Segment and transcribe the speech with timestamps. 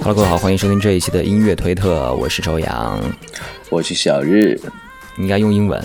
[0.00, 3.00] Hello，各位好，欢迎收听这一期的音乐推特，我是周洋。
[3.70, 4.60] 我是小日。
[5.18, 5.80] 应该用英文。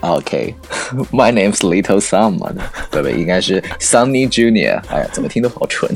[0.00, 2.52] OK，My、name's Little Sun 嘛，
[2.90, 3.18] 对不对？
[3.18, 4.82] 应该是 Sunny Junior。
[4.90, 5.90] 哎呀，怎么听都好蠢。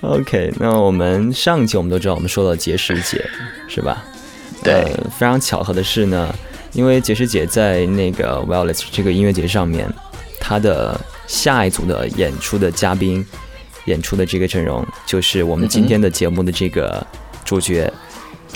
[0.00, 3.24] OK，那我们上一期我们都知道，我们说了结石姐，
[3.68, 4.04] 是吧？
[4.64, 6.34] 对呃非常巧合的是呢，
[6.74, 9.88] 因为杰师姐在那个 Wellness 这个音乐节上面，
[10.38, 13.24] 她的下一组的演出的嘉宾，
[13.86, 17.04] 演出的这个阵容，就是我们今天的节目的这个
[17.44, 17.90] 主角。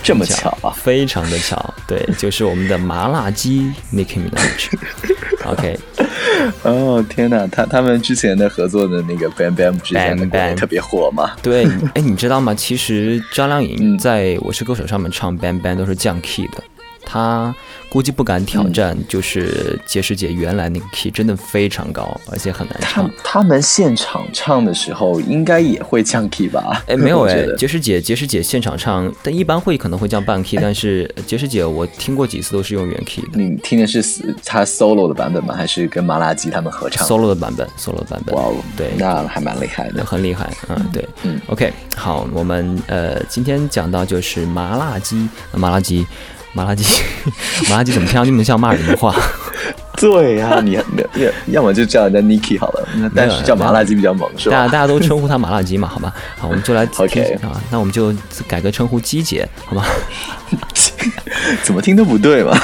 [0.01, 0.71] 这么巧啊！
[0.71, 4.71] 非常的巧，对，就是我们的麻辣鸡 Nicki Minaj。
[5.45, 5.77] OK，
[6.63, 11.33] 哦天哪，他他们之前的合作的那个 Bam Bam 之前的 Bam 歌 Bam 特别火嘛？
[11.43, 12.55] 对，哎，你知道吗？
[12.55, 16.63] 其实张靓颖嗯在《我是歌手》上面唱 Bang Bang 都是降 key 的，
[17.05, 17.55] 她
[17.89, 23.11] 估计不敢挑战，就是结石姐原来那个 key 真的非常高，而且很难他唱。
[23.25, 26.83] 他们现场唱的时候应该也会降 key 吧？
[26.87, 34.03] 哎，没有哎我觉得，结石姐，结石姐现场唱，但一般会可能会降半 key， 但是结石姐我听过几次都是用原 key 的你听的是
[34.45, 35.55] 他 solo 的版本吗？
[35.55, 38.35] 还是跟麻辣鸡他们合唱 solo 的版本，solo 的版本。
[38.35, 40.05] 哇哦，对那还蛮厉害的。
[40.05, 46.07] 很厉害，嗯，对，嗯，OK，好，我们呃今天讲到就是麻辣鸡，呃麻辣鸡，
[46.53, 46.85] 麻辣鸡，
[47.69, 49.15] 麻辣鸡怎么听上去那么像骂人的话？
[50.01, 50.79] 对呀、你
[51.13, 54.57] 你要要么就叫人家 Niki 好了，那但是叫麻辣鸡比较猛，是吧？
[54.57, 56.15] 大家大家都称呼他麻辣鸡嘛，好吧？
[56.39, 58.15] 好，我们就来听 OK 啊，那我们就
[58.47, 59.85] 改个称呼鸡姐，好吧
[61.65, 62.57] 怎么听都不对嘛。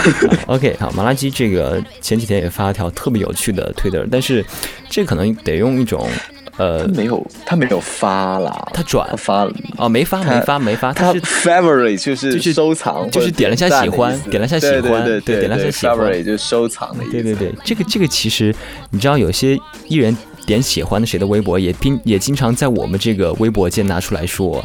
[0.47, 4.45] ？OK，好，麻辣鸡这个前几天也发了条特别有趣的推特，但是
[4.89, 6.09] 这可能得用一种
[6.57, 9.09] 呃他，没有，他没有发啦，他转。
[9.11, 15.97] 他发哦，没发没发没发，他是 favorite 就是就是收藏，就是点了一下喜欢点了一下喜欢对对点了一下喜欢。
[15.97, 17.13] favorite 就是收藏的意思。
[17.13, 18.55] 对对对，这个这个其实
[18.91, 24.65] 你知道，有些艺人点喜欢的谁的微博，也并也经常在我们这个微博间拿出来说，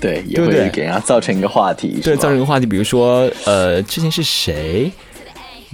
[0.00, 4.90] 对，也会给人家造成一个话题，对，造成一个话题，比如说呃，之前是谁，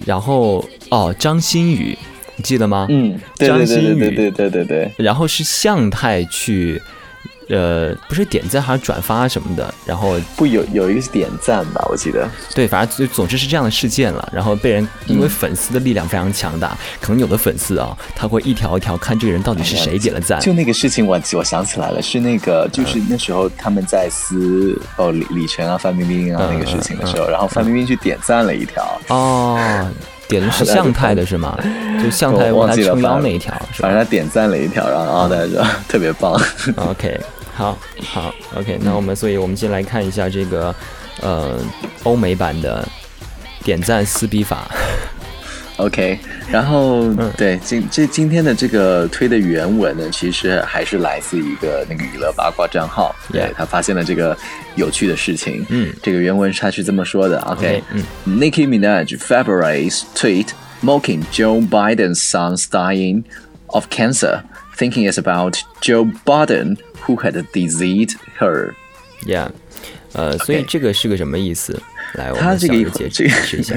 [0.06, 2.11] 然后哦，张馨予，你
[2.42, 2.86] 记得吗？
[2.91, 6.80] 嗯，对对对对对对对对，然后是向太去，
[7.48, 12.28] 呃，不是点赞还是转发什么的，然后不有有一个是点赞吧，我记得。
[12.54, 14.28] 对，反正就总之是这样的事件了。
[14.32, 20.41] 然后被人因为粉丝的力量非常强大，可能有的粉丝啊，他会一条一条看这个人到底是谁点了赞。
[20.41, 29.91] 就那个事情我，我想起来了，是那个就是那时候他们在撕哦李李晨啊、范冰冰啊嗯那个事情的时候，然后范冰冰去点赞了一条，哦，
[30.32, 31.56] 点的是向太的是吗？
[32.03, 36.32] 就向太为他撑腰那一条反正他点赞了一条，然后然后他说特别棒。
[36.76, 37.20] OK，
[37.54, 37.78] 好，
[38.12, 40.75] 好，OK，那我们所以我们先来看一下这个
[41.20, 41.56] 呃
[42.03, 42.87] 欧美版的
[43.62, 44.69] 点赞撕逼法。
[45.82, 46.16] OK，
[46.50, 54.37] 然后、嗯对今这今天的这个推的原文呢，其实还是来自一个那个娱乐八卦账号，对 Yeah 他发现了这个
[54.76, 55.66] 有趣的事情。
[55.70, 60.50] 嗯这个原文他是这么说的 OK，嗯 Nicki Minaj February's tweet
[60.82, 63.25] mocking Joe Biden's son's dying
[63.66, 64.43] of cancer,
[64.76, 66.76] thinking it's about Joe Biden
[67.06, 68.75] who had diseased her.
[69.26, 69.49] Yeah，
[70.12, 71.81] 呃，所以这个是个什么意思？
[72.14, 73.75] 来，我他这个一们小姐解这个解释一下。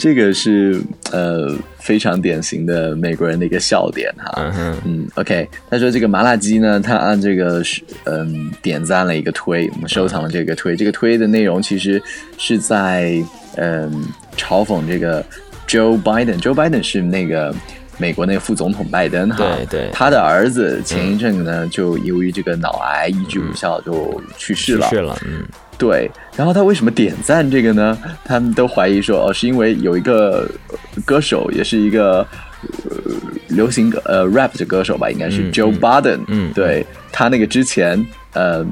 [0.00, 0.80] 这个是
[1.12, 4.50] 呃非常典型的美国人的一个笑点哈。
[4.86, 12.02] 嗯，OK，他说这个麻辣鸡呢，他按这个是嗯点赞了一个推，我们收藏了这个推，这个推的内容其实
[12.38, 13.22] 是在
[13.56, 14.06] 嗯
[14.38, 15.22] 嘲讽这个
[15.68, 17.54] Joe Biden，Joe Biden 是那个
[18.00, 19.90] 美国那个副总统拜登哈，对对。
[19.92, 25.44] 他的儿子前一阵呢、就由于这个脑癌医治无效就去世了，去世了，嗯，
[25.78, 27.96] 对，然后他为什么点赞这个呢？
[28.24, 32.26] 他们都怀疑说，哦，是因为有一个呃歌手，也是一个
[32.62, 33.12] 呃
[33.48, 36.52] 流行歌呃 rap 的歌手吧，应该是嗯 Joe 嗯 Budden，嗯。
[36.54, 38.64] 对他那个之前呃，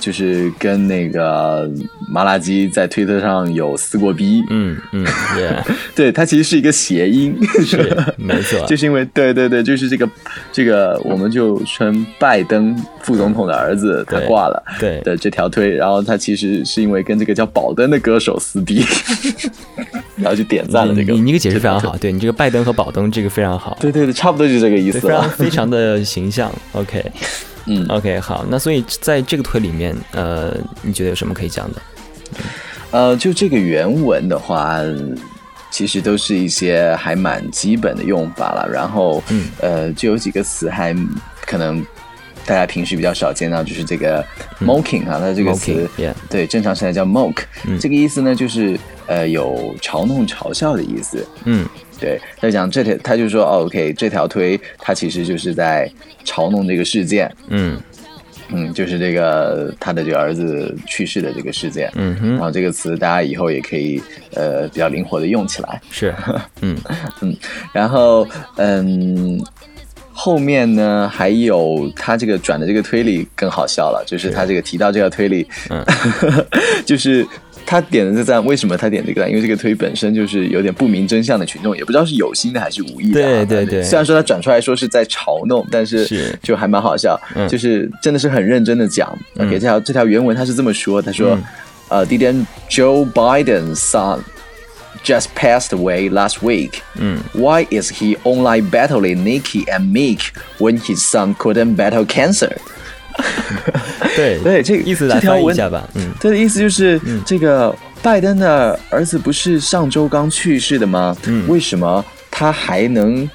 [0.00, 1.70] 就是跟那个
[2.08, 5.62] 麻辣鸡在推特上有撕过逼，嗯嗯，Yeah，
[5.94, 10.08] 对，它其实是一个谐音，是没错， 就是因为对对对，就是这个
[10.52, 15.00] 这个，我们就称拜登副总统的儿子他挂了对。
[15.00, 18.84] 的这条推，然后他其实是因为跟这个叫宝登的歌手撕逼，
[20.16, 21.12] 然后就点赞了这个。
[21.12, 25.22] 你你这个解释非常好，对你这个拜登和宝登这个非常好，对对对，差不多就是这个意，思了。
[25.22, 26.50] 非常非常的形象。
[26.72, 27.04] OK
[27.66, 27.86] 嗯。
[27.88, 31.82] OK，好，那所以在这个推里面，呃，你觉得有什么可以讲的？
[32.90, 34.78] 呃，就这个原文的话，
[35.70, 38.68] 其实都是一些还蛮基本的用法了。
[38.72, 39.48] 然后，嗯。
[39.60, 40.94] 呃，就有几个词还
[41.44, 41.84] 可能
[42.46, 44.24] 大家平时比较少见到，就是这个
[44.60, 45.88] mocking 啊，它这个词
[46.28, 47.78] 对，正常现在叫 mock，、嗯。
[47.80, 51.26] 这个意思呢就是呃有嘲弄、嘲笑的意思。
[51.44, 51.66] 嗯，
[52.00, 55.90] 对，他讲这条，他就说、哦、，OK，这条推他其实就是在
[56.24, 57.78] 嘲弄这个事件，嗯
[58.50, 61.90] 嗯，就是这个他的这个儿子去世的这个事件。
[61.94, 64.02] 嗯哼，然后这个词大家以后也可以
[64.34, 65.80] 呃比较灵活的用起来。
[65.90, 66.14] 是，
[66.60, 66.76] 嗯
[67.72, 68.26] 然后
[68.56, 69.40] 嗯，
[70.12, 75.84] 后面呢还有他这个转的这个推理更好笑了，就是他这个提到这个推理，嗯
[76.84, 77.26] 就是。
[77.66, 79.28] 他点的这个赞，为什么他点这个赞？
[79.28, 83.44] 因为这个推本身就是有点不明真相的群众，也不知道是有心的还是无意的、啊。
[83.44, 89.08] 对对对虽然说他转出来说是在嘲弄，但是是就还蛮好笑，嗯就是真的是很认真的讲。
[89.38, 91.44] OK，这条这条原文他是这么说，他说，嗯
[91.88, 94.20] 呃，Didn't Joe Biden's son
[95.04, 96.80] just passed away last week?
[96.96, 102.56] 嗯 Why is he online battling Nikki and Meek when his son couldn't battle cancer?
[104.16, 105.88] 对 对，这个意思来翻译一下吧。
[105.94, 111.16] 嗯他的意思就是，这个拜登的儿子不是上周刚去世的吗？
[111.26, 113.28] 嗯为什么他还能，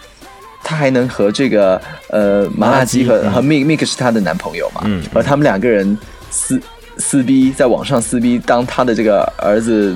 [0.63, 4.81] 他还能和这个呃麻辣鸡和和 Mik Mik 是他的男朋友嘛？
[4.85, 5.97] 嗯而他们两个人
[6.29, 6.61] 撕
[6.97, 9.95] 撕逼，在网上撕逼，当他的这个儿子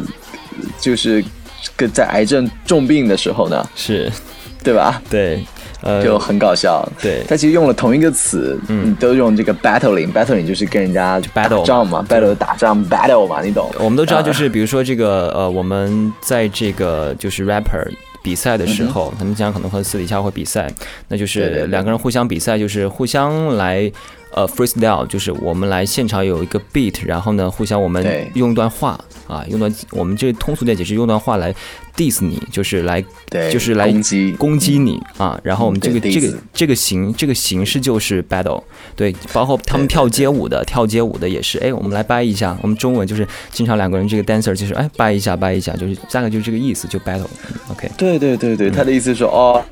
[0.80, 1.24] 就是
[1.76, 4.12] 跟在癌症重病的时候呢，是，
[4.64, 5.02] 对吧？
[5.10, 5.44] 对，
[5.84, 6.88] 呃，就很搞笑。
[7.02, 7.24] 对。
[7.28, 13.70] 他其实用了同一个词，嗯，都用这个 battling，battling 就是跟人家 battle 打仗嘛，battle 打仗 battle 嘛，你懂？
[13.80, 14.24] 我们都知道，啊。
[14.24, 17.86] 就是比如说这个呃，我们在这个就是 rapper
[18.24, 20.72] 比赛的时候，他们经常可能会私底下会比赛，
[21.10, 23.92] 那就是两个人互相比赛，就是互相来
[24.34, 31.54] 呃 freestyle，就是我们来现场有一个 beat，然后呢，互相我们用一段话啊，用段我们这通俗点解释，用段话来
[31.96, 34.32] diss 你，就是来对就是来攻击。
[34.34, 38.62] 攻击你啊，然后我们这个这个这个形这个形式就是 battle，
[38.96, 48.58] 对，包括他们跳街舞的，跳街舞的也是，哎，我们来掰一下，我们中文就是经常两个人这个 dancer 就是哎掰一下掰一下，就是大概就是这个意思，就 battle，嗯 OK，对对对嗯。
[48.58, 49.64] 对，他的意思是说，哦，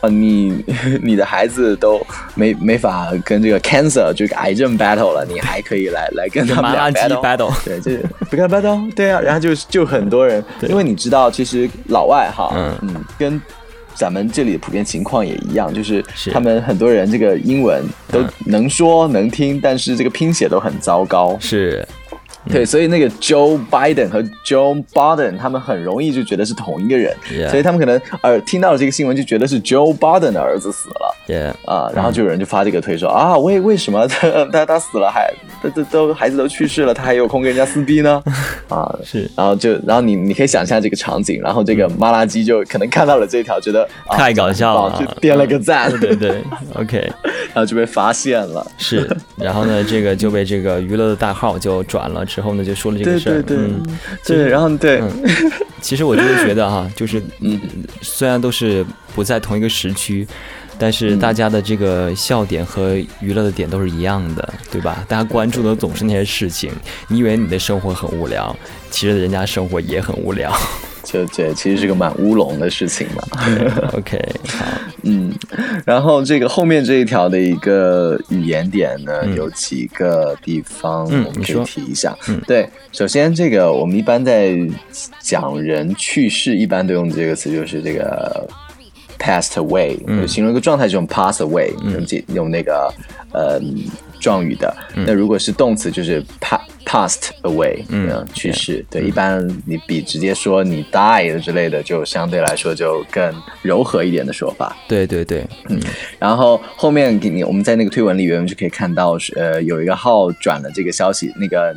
[0.00, 0.64] 啊，你
[1.02, 2.00] 你的孩子都
[2.34, 7.22] 没没法跟这个 cancer 这个癌症 battle 了，你还可以来来跟他们俩 battle。
[7.22, 7.96] battle，对，这
[8.30, 13.40] 不看 battle，对啊，然后就就很多人，因为你知道，其实老外哈，嗯嗯，跟
[13.94, 18.28] 咱们这里的普遍情况也一样，就是是他们很多人这个英文都嗯。
[18.46, 21.84] 能说能听，但是这个拼写都很糟糕，是
[22.50, 27.14] 对，所以那个 Joe Biden 和 Joe Biden 他们很容易就觉得是同一个人
[27.50, 31.14] 所以他们可能呃听到了这个新闻就觉得是 Joe Biden 的儿子死了。
[31.26, 35.30] 也啊，然后就有人就发这个推说、啊，为为什么 他他他死了还
[35.62, 38.22] 都都都孩子都去世了，他还有空跟人家撕逼呢？
[38.68, 46.42] 啊，是然后就然后你你可以想象这个场景，然后这个麻辣鸡就可能看到了这条，觉得、啊、太搞笑了就点了个赞，对对
[46.74, 47.12] ，OK。
[47.52, 48.66] 然后就被发现了。
[48.78, 49.08] 是，
[49.40, 53.42] 然后呢，这个就被这个娱乐的大号就转了，之后呢，就说了这个事儿。
[53.42, 53.82] 对对、嗯，
[54.24, 55.02] 对，然后对，
[55.80, 57.60] 其实我就是觉得哈，就是嗯
[58.02, 60.26] 虽然都是不在同一个时区，
[60.76, 65.04] 但是嗯大家的这个笑点和娱乐的点都是一样的，对吧？
[65.08, 66.72] 大家关注的总是那些事情。
[67.06, 68.54] 你以为你的生活很无聊，
[68.90, 70.52] 其实人家生活也很无聊。
[71.10, 73.22] 就这其实是个蛮乌龙的事情嘛。
[73.94, 74.66] OK，好，
[75.04, 75.32] 嗯，
[75.86, 79.34] 然后这个后面这一条的一个语言点呢，嗯。
[79.34, 82.14] 有几个地方我嗯们可以提一下。
[82.28, 82.38] 嗯。
[82.46, 84.54] 对，首先这个我们一般在
[85.20, 88.46] 讲人去世，一般都用这个词，就是这个
[89.18, 89.96] passed away，、
[90.26, 92.92] 形容一个状态就用 pass away，、用这用那个
[93.32, 93.58] 呃
[94.20, 94.76] 状语的。
[94.94, 95.04] 嗯。
[95.06, 98.08] 那如果是动词，就是 pa passed away，嗯。
[98.08, 98.84] 呃去世。
[98.90, 103.32] 对，一般你比直接说你 died 之类的，就相对来说就更
[103.62, 104.76] 柔和一点的说法。
[104.86, 105.80] 对对对，嗯。
[106.18, 111.74] 然后后面给你，我们在那个推文里面就可以看到，是呃，有一个号转了这个消息，那个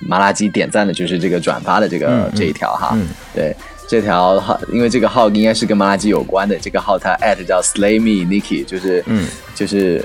[0.00, 2.32] 麻辣鸡点赞的就是这个转发的这个、嗯嗯。
[2.34, 3.06] 这一条哈，嗯。
[3.34, 3.54] 对。
[3.90, 9.26] 这条号，因为这个号应该是跟麻辣鸡有关的，这个号它 at 叫 slay me Nikki，就是，嗯。
[9.54, 10.04] 就是，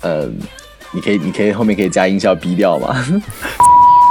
[0.00, 0.28] 呃，
[0.92, 2.94] 你可以，你可以后面可以加音效逼掉吗？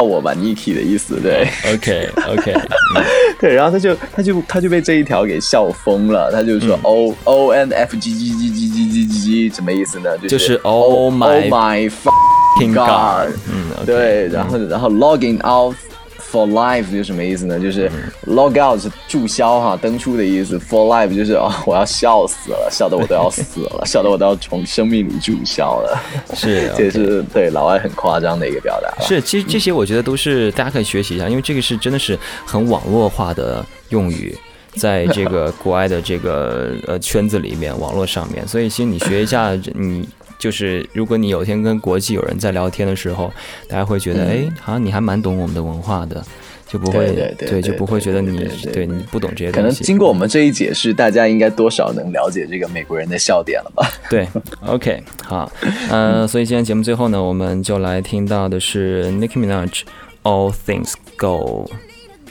[0.01, 1.19] 我吧，Niki 的意思。
[1.19, 2.55] 对，OK，OK。
[3.37, 6.31] 对，然后他就，他就，他就被这一条给笑疯了。
[6.31, 10.17] 他就说，OONFGGGGGGGG，什么意思呢？
[10.19, 13.71] 就是，oh my fucking god 嗯。
[13.85, 15.75] 对，然后，然后 logging out。
[16.31, 17.59] For life 是什么意思呢？
[17.59, 17.89] 就是
[18.27, 25.99] log out 是注销哈，登出的意思，for life 就是哦，我要笑死了，笑得我都要死了， 笑得我都要从生命里注销了，
[26.33, 28.93] 是 这也是对老外很夸张的一个表达。
[29.03, 34.37] 是，其实这些我觉得都是大家可以学习一下，因为这个是真的是很网络化的用语，
[34.75, 40.07] 在这个国外的这个呃圈子里面，网络上面，所以其实你学一下，你
[40.39, 43.31] 就是如果你有一天跟国际有人在聊天的时候，
[43.67, 46.25] 大家会觉得，嗯哎，好像你还蛮懂我们的文化的。
[46.71, 49.71] 就不会对对对就不会觉得你对对对你不懂这些东西可能。
[49.71, 53.89] 经过我们这一解释，大家应该多少能了解这个美国人的笑点了吧？
[54.07, 54.27] 对
[54.67, 55.51] ，OK，好，
[55.89, 59.67] 呃， 所以今天节目最后呢，我们就来听到的是 Nicki Minaj
[60.21, 61.67] 《All Things Go》。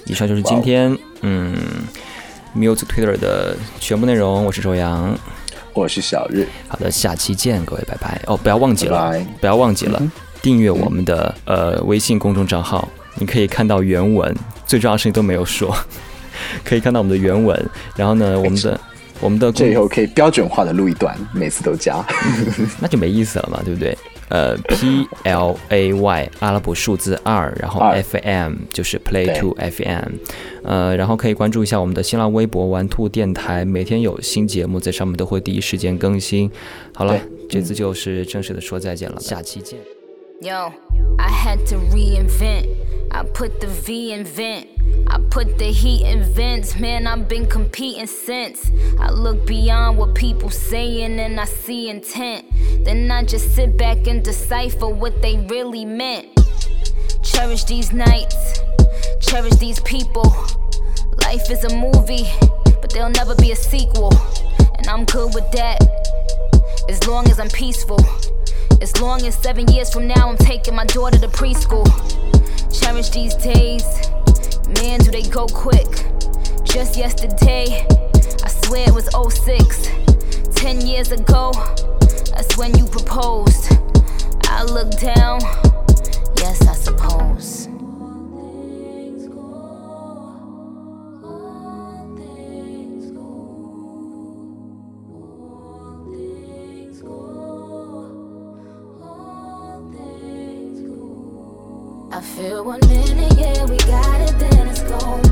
[0.07, 1.57] 以上就是今天嗯
[2.57, 4.45] Muse Twitter 的全部内容。
[4.45, 5.19] 我是周洋，
[5.79, 8.21] 我是小日，好的，下期见，各位，拜拜。
[8.27, 10.03] 哦，不要忘记了，拜拜不要忘记了、
[10.43, 14.35] 订阅我们的呃微信公众账号，你可以看到原文，
[14.67, 15.73] 最重要的事情都没有说，
[16.65, 17.71] 可以看到我们的原文。
[17.95, 18.81] 然后呢，我们的
[19.21, 22.05] 我们的公这以后可以标准化的录一段，每次都加。
[22.81, 23.97] 那就没意思了嘛，对不对？
[24.29, 29.41] 呃，P L A Y 阿拉伯数字二，然后 F M 就是 Play 对。
[29.41, 30.13] to F M，
[30.63, 36.51] 呃，然后可以关注一下我们的新浪微博“玩兔电台”，每天有新节目在上面都会第一时间更新。
[36.95, 37.19] 好了，
[37.49, 39.98] 这次就是正式的说再见了，下期见。
[40.41, 40.73] Yo,
[41.19, 43.11] I had to reinvent.
[43.11, 44.69] I put the V in vent.
[45.09, 46.79] I put the heat in vents.
[46.79, 48.71] Man, I've been competing since.
[49.01, 52.47] I look beyond what people saying and I see intent.
[52.85, 56.29] Then I just sit back and decipher what they really meant.
[57.25, 58.61] Cherish these nights.
[59.21, 60.33] Cherish these people.
[61.25, 62.29] Life is a movie,
[62.81, 64.13] but there'll never be a sequel.
[64.77, 65.83] And I'm good with that.
[66.89, 67.99] As long as I'm peaceful.
[68.81, 71.87] As long as seven years from now I'm taking my daughter to preschool.
[72.73, 73.85] Cherish these days.
[74.81, 76.07] Man, do they go quick.
[76.65, 77.85] Just yesterday,
[78.45, 79.89] I swear it was 06.
[80.55, 81.51] Ten years ago,
[82.31, 83.73] that's when you proposed.
[84.45, 85.41] I looked down,
[102.39, 105.23] one minute, yeah, we got it, then it's gone.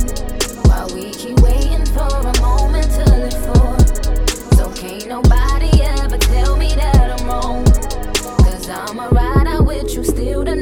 [0.67, 3.05] While we keep waiting for a moment to
[3.47, 4.57] for.
[4.57, 7.65] So can't nobody ever tell me that I'm wrong.
[8.45, 10.57] Cause I'ma ride out with you, still the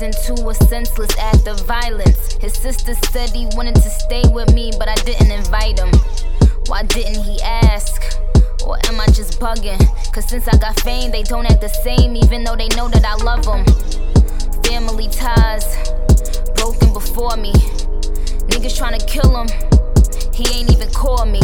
[0.00, 2.34] little cousin to a senseless act of violence.
[2.34, 5.90] His sister said he wanted to stay with me, but I didn't invite him.
[6.66, 8.00] Why didn't he ask?
[8.64, 9.80] Or am I just bugging?
[10.12, 13.04] Cause since I got fame, they don't act the same, even though they know that
[13.04, 13.64] I love them.
[14.64, 15.66] Family ties
[16.56, 17.52] broken before me.
[18.50, 19.48] Niggas tryna kill him,
[20.32, 21.40] he ain't even call me.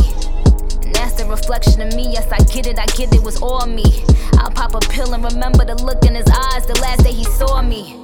[0.85, 2.13] And that's the reflection of me.
[2.13, 4.05] Yes, I get it, I get it was all me.
[4.39, 7.25] I'll pop a pill and remember the look in his eyes the last day he
[7.25, 8.04] saw me.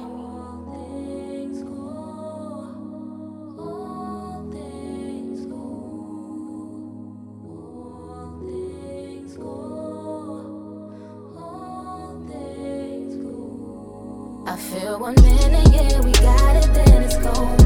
[14.61, 17.57] Feel one minute, yeah, we got it, then it's gone.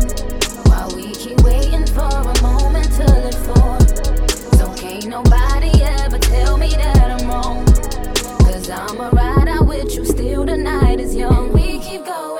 [0.69, 3.79] While we keep waiting for a moment to live for.
[4.57, 7.65] So can't nobody ever tell me that I'm wrong.
[8.45, 11.45] Cause I'ma ride out with you, still the night is young.
[11.45, 12.34] And We keep going,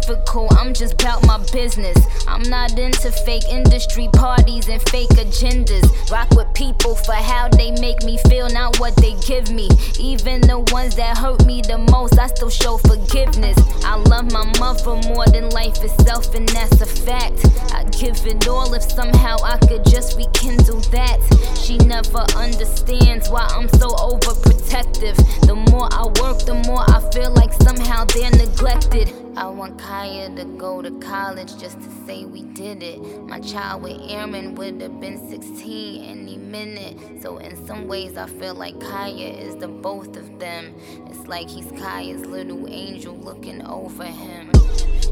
[0.00, 1.96] difficult, I'm just about my business.
[2.26, 5.84] I'm not into fake industry parties and fake agendas.
[6.10, 9.68] Rock with people for how they make me feel, not what they give me.
[9.98, 13.56] Even the ones that hurt me the most, I still show forgiveness.
[13.84, 17.44] I love my mother more than life itself, and that's a fact.
[17.74, 21.18] I'd give it all if somehow I could just rekindle that.
[21.60, 25.16] She never understands why I'm so overprotective.
[25.46, 29.25] The more I work, the more I feel like somehow they're neglected.
[29.36, 32.98] I want Kaya to go to college just to say we did it.
[33.24, 37.20] My child with Aaron would have been 16 any minute.
[37.20, 40.74] So, in some ways, I feel like Kaya is the both of them.
[41.10, 44.50] It's like he's Kaya's little angel looking over him.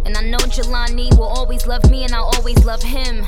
[0.07, 3.27] And I know Jelani will always love me, and I'll always love him.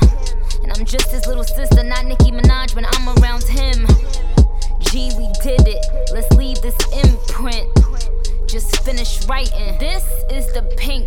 [0.63, 3.86] And I'm just his little sister, not Nicki Minaj when I'm around him.
[8.87, 9.77] Finish writing.
[9.79, 11.06] This is the pink.